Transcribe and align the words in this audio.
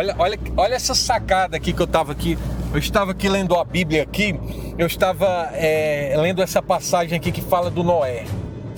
Olha, 0.00 0.14
olha, 0.18 0.38
olha 0.56 0.74
essa 0.76 0.94
sacada 0.94 1.58
aqui 1.58 1.74
que 1.74 1.82
eu 1.82 1.84
estava 1.84 2.12
aqui. 2.12 2.38
Eu 2.72 2.78
estava 2.78 3.10
aqui 3.10 3.28
lendo 3.28 3.54
a 3.54 3.62
Bíblia 3.62 4.02
aqui. 4.02 4.34
Eu 4.78 4.86
estava 4.86 5.50
é, 5.52 6.14
lendo 6.16 6.40
essa 6.40 6.62
passagem 6.62 7.18
aqui 7.18 7.30
que 7.30 7.42
fala 7.42 7.70
do 7.70 7.84
Noé. 7.84 8.24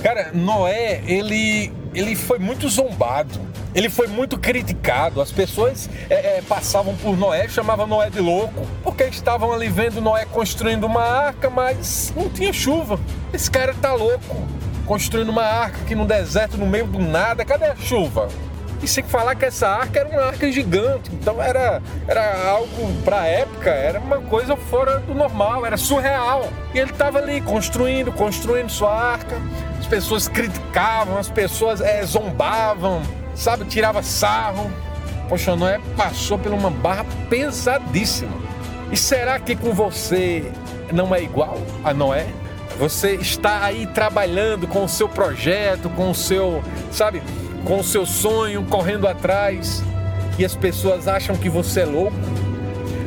Cara, 0.03 0.33
Noé, 0.35 1.01
ele, 1.07 1.73
ele 1.95 2.17
foi 2.17 2.41
muito 2.41 2.69
zombado. 2.69 3.39
Ele 3.73 3.89
foi 3.89 4.09
muito 4.09 4.37
criticado. 4.37 5.21
As 5.21 5.31
pessoas 5.31 5.89
é, 6.11 6.39
é, 6.39 6.43
passavam 6.43 6.97
por 6.97 7.17
Noé, 7.17 7.47
chamavam 7.47 7.87
Noé 7.87 8.11
de 8.11 8.19
louco, 8.19 8.67
porque 8.83 9.05
estavam 9.05 9.53
ali 9.53 9.69
vendo 9.69 10.01
Noé 10.01 10.25
construindo 10.25 10.89
uma 10.89 11.05
arca, 11.05 11.49
mas 11.49 12.13
não 12.17 12.29
tinha 12.29 12.53
chuva. 12.53 12.99
Esse 13.33 13.49
cara 13.49 13.73
tá 13.75 13.93
louco, 13.93 14.43
construindo 14.87 15.29
uma 15.29 15.45
arca 15.45 15.83
aqui 15.83 15.95
no 15.95 16.05
deserto, 16.05 16.59
no 16.59 16.67
meio 16.67 16.89
do 16.89 16.99
nada. 16.99 17.45
Cadê 17.45 17.67
a 17.67 17.77
chuva? 17.77 18.29
E 18.83 18.89
sem 18.89 19.05
falar 19.05 19.37
que 19.37 19.45
essa 19.45 19.69
arca 19.69 20.01
era 20.01 20.09
uma 20.09 20.23
arca 20.23 20.51
gigante, 20.51 21.09
então 21.13 21.41
era, 21.41 21.81
era 22.09 22.49
algo 22.49 22.93
para 23.05 23.27
época, 23.27 23.71
era 23.71 24.01
uma 24.01 24.19
coisa 24.23 24.57
fora 24.57 24.99
do 24.99 25.15
normal, 25.15 25.65
era 25.65 25.77
surreal. 25.77 26.49
E 26.75 26.81
ele 26.81 26.91
estava 26.91 27.19
ali 27.19 27.41
construindo, 27.41 28.11
construindo 28.11 28.69
sua 28.69 28.93
arca. 28.93 29.37
As 29.79 29.87
pessoas 29.87 30.27
criticavam, 30.27 31.17
as 31.17 31.29
pessoas 31.29 31.81
é, 31.81 32.05
zombavam, 32.05 33.03
sabe, 33.37 33.65
tirava 33.67 34.03
sarro. 34.03 34.69
Poxa, 35.29 35.55
Noé 35.55 35.81
passou 35.97 36.37
por 36.37 36.53
uma 36.53 36.71
barra 36.71 37.07
pesadíssima. 37.31 38.37
E 38.91 38.97
será 38.97 39.39
que 39.39 39.55
com 39.55 39.73
você 39.73 40.51
não 40.93 41.15
é 41.15 41.23
igual 41.23 41.57
a 41.85 41.95
Noé? 41.95 42.27
Você 42.79 43.15
está 43.15 43.65
aí 43.65 43.87
trabalhando 43.87 44.67
com 44.67 44.85
o 44.85 44.89
seu 44.89 45.09
projeto, 45.09 45.89
com 45.91 46.11
o 46.11 46.15
seu, 46.15 46.63
sabe, 46.91 47.23
com 47.65 47.79
o 47.79 47.85
seu 47.85 48.05
sonho, 48.05 48.65
correndo 48.65 49.07
atrás, 49.07 49.83
e 50.39 50.45
as 50.45 50.55
pessoas 50.55 51.07
acham 51.07 51.37
que 51.37 51.49
você 51.49 51.81
é 51.81 51.85
louco, 51.85 52.17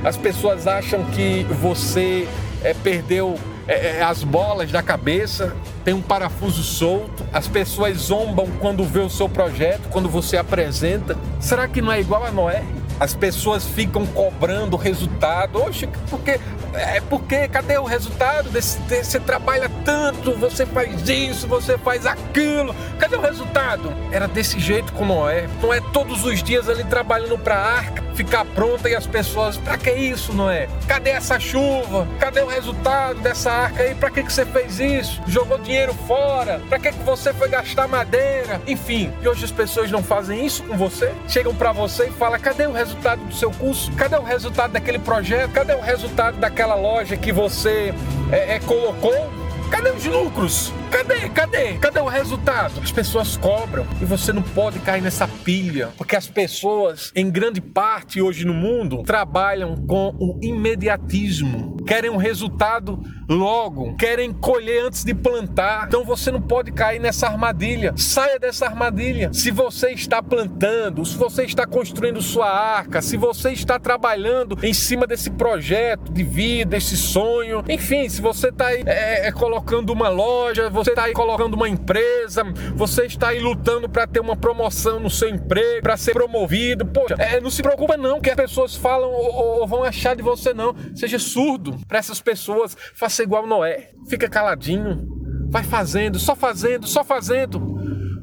as 0.04 0.18
pessoas 0.18 0.68
acham 0.68 1.04
que 1.06 1.44
você 1.62 2.28
é, 2.64 2.74
perdeu 2.74 3.36
é, 3.68 4.02
as 4.04 4.24
bolas 4.24 4.72
da 4.72 4.84
cabeça, 4.84 5.56
tem 5.84 5.94
um 5.94 6.02
parafuso 6.02 6.64
solto, 6.64 7.26
as 7.34 7.48
pessoas 7.48 7.98
zombam 7.98 8.48
quando 8.60 8.84
vê 8.84 9.00
o 9.00 9.10
seu 9.10 9.28
projeto, 9.28 9.90
quando 9.90 10.08
você 10.08 10.38
apresenta. 10.38 11.18
Será 11.40 11.68
que 11.68 11.82
não 11.82 11.92
é 11.92 12.00
igual 12.00 12.24
a 12.26 12.32
Noé? 12.32 12.64
As 13.00 13.14
pessoas 13.14 13.66
ficam 13.66 14.06
cobrando 14.06 14.78
resultado. 14.78 15.62
Oxe, 15.62 15.88
porque 16.10 16.40
é 16.74 17.02
porque 17.02 17.48
cadê 17.48 17.78
o 17.78 17.86
resultado 17.86 18.50
desse, 18.50 18.78
desse, 18.82 19.12
você 19.12 19.20
trabalha 19.20 19.70
tanto, 19.84 20.34
você 20.34 20.66
faz 20.66 21.08
isso, 21.08 21.48
você 21.48 21.78
faz 21.78 22.06
aquilo. 22.06 22.76
Cadê 23.00 23.16
o 23.16 23.22
resultado? 23.22 23.94
Era 24.12 24.28
desse 24.28 24.60
jeito 24.60 24.92
com 24.94 25.06
Noé. 25.06 25.48
Noé 25.62 25.82
todos 25.94 26.26
os 26.26 26.44
dias 26.44 26.70
ali 26.70 26.84
trabalhando 26.84 27.38
para 27.38 27.56
a 27.56 27.76
arca, 27.78 28.04
ficar 28.16 28.46
pronta 28.46 28.90
e 28.90 28.96
as 28.96 29.06
pessoas, 29.06 29.58
para 29.58 29.78
que 29.78 29.92
isso, 29.92 30.34
Noé? 30.34 30.68
Cadê 30.88 31.12
essa 31.12 31.40
chuva? 31.40 32.08
Cadê 32.20 32.42
o 32.42 32.48
resultado 32.48 33.20
dessa 33.20 33.52
arca 33.52 33.84
aí? 33.84 33.94
Para 33.94 34.10
que 34.10 34.24
que 34.24 34.34
você 34.34 34.46
fez 34.46 34.80
isso? 34.80 35.22
Jogou 35.28 35.58
dinheiro 35.58 35.94
fora? 36.08 36.62
Para 36.70 36.80
que 36.80 36.92
que 36.92 37.04
você 37.04 37.34
foi 37.34 37.50
gastar 37.50 37.88
madeira? 37.88 38.62
Enfim, 38.66 39.14
e 39.22 39.28
hoje 39.28 39.46
as 39.46 39.52
pessoas 39.52 39.92
não 39.92 40.02
fazem 40.02 40.46
isso 40.46 40.64
com 40.64 40.78
você? 40.78 41.14
Chegam 41.28 41.54
para 41.54 41.72
você 41.72 42.08
e 42.08 42.12
falam: 42.12 42.40
"Cadê 42.40 42.66
o 42.66 42.72
resultado 42.72 42.96
resultado 42.96 43.26
do 43.26 43.34
seu 43.34 43.52
curso? 43.52 43.92
Cadê 43.94 44.16
o 44.16 44.24
resultado 44.24 44.72
daquele 44.72 45.00
projeto? 45.00 45.52
Cadê 45.52 45.74
o 45.74 45.82
resultado 45.82 46.38
daquela 46.38 46.76
loja 46.76 47.18
que 47.18 47.32
você 47.32 47.94
é, 48.32 48.56
é, 48.56 48.60
colocou? 48.60 49.32
Cadê 49.70 49.92
os 49.92 50.06
lucros? 50.06 50.74
Cadê? 50.92 51.30
Cadê? 51.30 51.74
Cadê 51.74 52.00
o 52.00 52.08
resultado? 52.08 52.80
As 52.82 52.92
pessoas 52.92 53.38
cobram 53.38 53.86
e 54.02 54.06
você 54.06 54.32
não 54.32 54.42
pode 54.42 54.80
cair 54.80 55.02
nessa 55.02 55.28
pilha, 55.28 55.90
porque 55.98 56.16
as 56.16 56.28
pessoas, 56.28 57.12
em 57.16 57.30
grande 57.30 57.62
parte 57.62 58.22
hoje 58.22 58.46
no 58.46 58.54
mundo, 58.54 59.04
trabalham 59.04 59.76
com 59.88 60.16
o 60.20 60.40
imediatismo. 60.42 61.78
Querem 61.86 62.10
um 62.10 62.18
resultado 62.18 63.02
logo, 63.30 63.96
querem 63.96 64.34
colher 64.34 64.86
antes 64.86 65.04
de 65.04 65.14
plantar. 65.14 65.86
Então 65.88 66.04
você 66.04 66.32
não 66.32 66.42
pode 66.42 66.72
cair 66.72 67.00
nessa 67.00 67.28
armadilha. 67.28 67.94
Saia 67.96 68.40
dessa 68.40 68.66
armadilha. 68.66 69.32
Se 69.34 69.52
você 69.52 69.92
está 69.92 70.22
plantando, 70.22 71.06
se 71.06 71.18
você 71.18 71.44
está 71.44 71.66
construindo 71.66 72.22
sua 72.22 72.50
arca, 72.50 73.02
se 73.02 73.18
você 73.18 73.52
está 73.52 73.80
trabalhando 73.80 74.58
em 74.64 74.74
cima 74.74 75.06
desse 75.08 75.30
projeto 75.30 76.12
de 76.12 76.24
vida, 76.24 76.78
esse 76.78 76.98
sonho, 76.98 77.64
enfim, 77.70 78.10
se 78.10 78.22
você 78.22 78.50
está 78.50 78.68
aí 78.68 78.84
é, 78.86 79.28
é, 79.28 79.32
colocando 79.32 79.92
uma 79.92 80.10
loja, 80.10 80.70
você 80.70 80.85
está 80.92 81.04
aí 81.04 81.14
colocando 81.14 81.54
uma 81.54 81.70
empresa, 81.70 82.44
você 82.76 83.06
está 83.06 83.30
aí 83.30 83.40
lutando 83.40 83.90
para 83.90 84.08
ter 84.08 84.20
uma 84.20 84.36
promoção 84.36 85.00
no 85.00 85.10
seu 85.10 85.30
emprego, 85.30 85.82
para 85.82 85.98
ser 85.98 86.14
promovido. 86.14 86.86
Poxa, 86.86 87.16
é, 87.18 87.40
não 87.40 87.50
se 87.50 87.62
preocupa 87.62 87.98
não 87.98 88.20
que 88.20 88.30
as 88.30 88.36
pessoas 88.36 88.76
falam 88.76 89.10
ou, 89.10 89.62
ou 89.62 89.68
vão 89.68 89.84
achar 89.84 90.16
de 90.16 90.22
você 90.22 90.54
não. 90.54 90.76
Seja 90.96 91.20
surdo 91.20 91.78
para 91.88 92.00
essas 92.00 92.22
pessoas. 92.22 92.76
Faça 92.94 93.24
igual 93.24 93.46
Noé. 93.48 93.92
Fica 94.10 94.30
caladinho. 94.30 95.08
Vai 95.50 95.64
fazendo, 95.64 96.20
só 96.20 96.36
fazendo, 96.36 96.88
só 96.88 97.04
fazendo. 97.04 97.76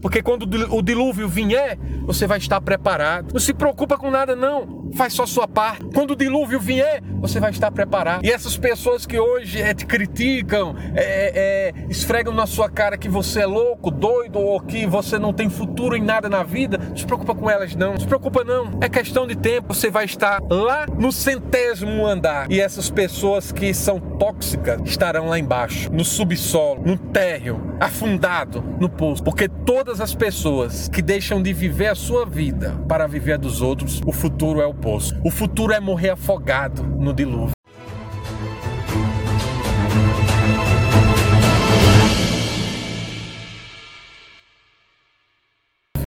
Porque 0.02 0.20
quando 0.20 0.42
o 0.74 0.82
dilúvio 0.82 1.28
vier, 1.28 1.78
você 2.04 2.26
vai 2.26 2.38
estar 2.38 2.60
preparado. 2.60 3.32
Não 3.32 3.40
se 3.40 3.54
preocupa 3.54 3.96
com 3.96 4.10
nada, 4.10 4.34
não. 4.34 4.81
Faz 4.94 5.12
só 5.12 5.26
sua 5.26 5.46
parte. 5.46 5.84
Quando 5.94 6.12
o 6.12 6.16
dilúvio 6.16 6.58
vier, 6.58 7.02
você 7.20 7.38
vai 7.38 7.50
estar 7.50 7.70
preparado. 7.70 8.24
E 8.24 8.30
essas 8.30 8.56
pessoas 8.56 9.06
que 9.06 9.18
hoje 9.18 9.60
é, 9.60 9.72
te 9.72 9.86
criticam, 9.86 10.74
é, 10.94 11.72
é, 11.74 11.74
esfregam 11.88 12.34
na 12.34 12.46
sua 12.46 12.68
cara 12.68 12.98
que 12.98 13.08
você 13.08 13.42
é 13.42 13.46
louco, 13.46 13.90
doido 13.90 14.38
ou 14.38 14.60
que 14.60 14.86
você 14.86 15.18
não 15.18 15.32
tem 15.32 15.48
futuro 15.48 15.96
em 15.96 16.02
nada 16.02 16.28
na 16.28 16.42
vida, 16.42 16.78
não 16.78 16.96
se 16.96 17.06
preocupa 17.06 17.34
com 17.34 17.48
elas, 17.48 17.74
não. 17.74 17.92
Não 17.92 18.00
se 18.00 18.06
preocupa, 18.06 18.44
não. 18.44 18.78
É 18.80 18.88
questão 18.88 19.26
de 19.26 19.36
tempo. 19.36 19.74
Você 19.74 19.90
vai 19.90 20.04
estar 20.04 20.40
lá 20.50 20.86
no 20.86 21.12
centésimo 21.12 22.06
andar. 22.06 22.50
E 22.50 22.60
essas 22.60 22.90
pessoas 22.90 23.52
que 23.52 23.72
são 23.72 24.00
tóxicas 24.00 24.80
estarão 24.84 25.28
lá 25.28 25.38
embaixo, 25.38 25.92
no 25.92 26.04
subsolo, 26.04 26.82
no 26.84 26.96
térreo, 26.96 27.76
afundado 27.80 28.62
no 28.80 28.88
poço. 28.88 29.22
Porque 29.22 29.48
todas 29.48 29.92
todas 29.92 30.00
as 30.00 30.14
pessoas 30.14 30.88
que 30.88 31.02
deixam 31.02 31.42
de 31.42 31.52
viver 31.52 31.88
a 31.88 31.94
sua 31.94 32.24
vida 32.24 32.70
para 32.88 33.06
viver 33.06 33.34
a 33.34 33.36
dos 33.36 33.60
outros, 33.60 34.00
o 34.06 34.12
futuro 34.12 34.60
é 34.60 34.64
o 34.64 34.72
poço. 34.82 35.14
O 35.24 35.30
futuro 35.30 35.72
é 35.72 35.80
morrer 35.80 36.10
afogado 36.10 36.82
no 36.82 37.14
dilúvio. 37.14 37.61